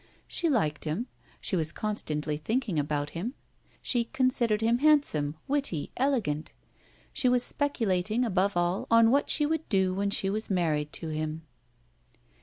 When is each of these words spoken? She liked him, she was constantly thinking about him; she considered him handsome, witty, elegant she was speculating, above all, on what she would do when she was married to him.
She 0.27 0.49
liked 0.49 0.85
him, 0.85 1.05
she 1.39 1.55
was 1.55 1.71
constantly 1.71 2.35
thinking 2.35 2.79
about 2.79 3.11
him; 3.11 3.35
she 3.83 4.05
considered 4.05 4.59
him 4.61 4.79
handsome, 4.79 5.35
witty, 5.47 5.91
elegant 5.95 6.53
she 7.13 7.29
was 7.29 7.43
speculating, 7.43 8.25
above 8.25 8.57
all, 8.57 8.87
on 8.89 9.11
what 9.11 9.29
she 9.29 9.45
would 9.45 9.69
do 9.69 9.93
when 9.93 10.09
she 10.09 10.27
was 10.27 10.49
married 10.49 10.91
to 10.93 11.09
him. 11.09 11.43